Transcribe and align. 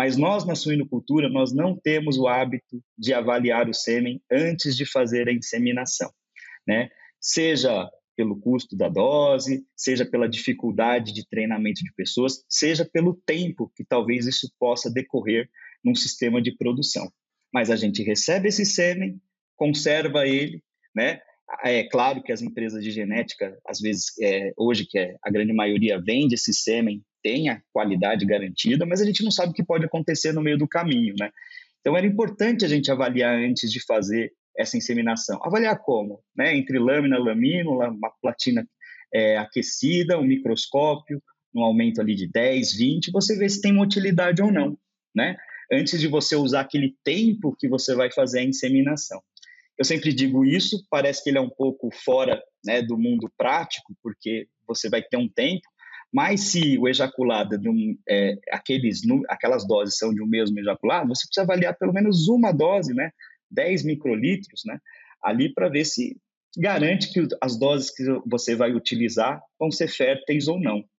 Mas 0.00 0.16
nós, 0.16 0.46
na 0.46 0.54
suinocultura, 0.54 1.28
nós 1.28 1.52
não 1.52 1.76
temos 1.76 2.16
o 2.16 2.26
hábito 2.26 2.82
de 2.96 3.12
avaliar 3.12 3.68
o 3.68 3.74
sêmen 3.74 4.18
antes 4.32 4.74
de 4.74 4.90
fazer 4.90 5.28
a 5.28 5.32
inseminação, 5.32 6.10
né? 6.66 6.88
Seja 7.20 7.86
pelo 8.16 8.40
custo 8.40 8.74
da 8.74 8.88
dose, 8.88 9.62
seja 9.76 10.06
pela 10.06 10.26
dificuldade 10.26 11.12
de 11.12 11.28
treinamento 11.28 11.84
de 11.84 11.92
pessoas, 11.92 12.42
seja 12.48 12.88
pelo 12.90 13.20
tempo 13.26 13.70
que 13.76 13.84
talvez 13.84 14.26
isso 14.26 14.50
possa 14.58 14.90
decorrer 14.90 15.50
num 15.84 15.94
sistema 15.94 16.40
de 16.40 16.56
produção. 16.56 17.06
Mas 17.52 17.70
a 17.70 17.76
gente 17.76 18.02
recebe 18.02 18.48
esse 18.48 18.64
sêmen, 18.64 19.20
conserva 19.54 20.26
ele, 20.26 20.62
né? 20.96 21.20
É 21.62 21.84
claro 21.84 22.22
que 22.22 22.32
as 22.32 22.40
empresas 22.40 22.82
de 22.82 22.90
genética, 22.90 23.54
às 23.66 23.78
vezes, 23.78 24.18
é, 24.18 24.54
hoje, 24.56 24.86
que 24.86 24.98
é, 24.98 25.16
a 25.22 25.30
grande 25.30 25.52
maioria 25.52 26.00
vende 26.00 26.36
esse 26.36 26.54
sêmen, 26.54 27.04
tem 27.22 27.48
a 27.48 27.60
qualidade 27.72 28.24
garantida, 28.26 28.86
mas 28.86 29.00
a 29.00 29.04
gente 29.04 29.22
não 29.22 29.30
sabe 29.30 29.50
o 29.50 29.54
que 29.54 29.64
pode 29.64 29.84
acontecer 29.84 30.32
no 30.32 30.42
meio 30.42 30.58
do 30.58 30.68
caminho, 30.68 31.14
né? 31.18 31.30
Então, 31.80 31.96
era 31.96 32.06
importante 32.06 32.64
a 32.64 32.68
gente 32.68 32.90
avaliar 32.90 33.34
antes 33.34 33.70
de 33.70 33.82
fazer 33.84 34.32
essa 34.56 34.76
inseminação. 34.76 35.40
Avaliar 35.42 35.78
como? 35.78 36.22
Né? 36.36 36.56
Entre 36.56 36.78
lâmina, 36.78 37.18
lamínula, 37.18 37.88
uma 37.88 38.10
platina 38.20 38.66
é, 39.12 39.38
aquecida, 39.38 40.18
um 40.18 40.24
microscópio, 40.24 41.22
um 41.54 41.64
aumento 41.64 42.00
ali 42.00 42.14
de 42.14 42.28
10, 42.30 42.76
20, 42.76 43.10
você 43.10 43.36
vê 43.36 43.48
se 43.48 43.60
tem 43.60 43.72
uma 43.72 43.84
utilidade 43.84 44.40
ou 44.42 44.52
não, 44.52 44.78
né? 45.14 45.36
Antes 45.72 46.00
de 46.00 46.06
você 46.06 46.36
usar 46.36 46.60
aquele 46.60 46.94
tempo 47.04 47.54
que 47.58 47.68
você 47.68 47.94
vai 47.94 48.10
fazer 48.10 48.40
a 48.40 48.44
inseminação. 48.44 49.20
Eu 49.78 49.84
sempre 49.84 50.12
digo 50.12 50.44
isso, 50.44 50.84
parece 50.90 51.22
que 51.24 51.30
ele 51.30 51.38
é 51.38 51.40
um 51.40 51.50
pouco 51.50 51.90
fora 51.90 52.40
né, 52.64 52.82
do 52.82 52.98
mundo 52.98 53.32
prático, 53.36 53.94
porque 54.02 54.46
você 54.66 54.88
vai 54.88 55.02
ter 55.02 55.16
um 55.16 55.28
tempo, 55.28 55.62
mas 56.12 56.40
se 56.50 56.76
o 56.78 56.88
ejaculado 56.88 57.56
de 57.56 57.68
um, 57.68 57.96
é, 58.08 58.36
aqueles, 58.50 59.02
aquelas 59.28 59.66
doses 59.66 59.96
são 59.96 60.12
de 60.12 60.22
um 60.22 60.26
mesmo 60.26 60.58
ejaculado, 60.58 61.08
você 61.08 61.26
precisa 61.26 61.42
avaliar 61.42 61.76
pelo 61.78 61.92
menos 61.92 62.28
uma 62.28 62.52
dose, 62.52 62.92
né? 62.92 63.12
10 63.50 63.84
microlitros, 63.84 64.62
né? 64.64 64.78
Ali 65.22 65.52
para 65.52 65.68
ver 65.68 65.84
se 65.84 66.16
garante 66.56 67.12
que 67.12 67.26
as 67.40 67.56
doses 67.56 67.90
que 67.94 68.02
você 68.26 68.56
vai 68.56 68.72
utilizar 68.72 69.40
vão 69.58 69.70
ser 69.70 69.88
férteis 69.88 70.48
ou 70.48 70.60
não, 70.60 70.82